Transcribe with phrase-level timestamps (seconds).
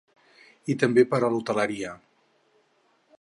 [0.73, 1.95] I també per a l’hoteleria.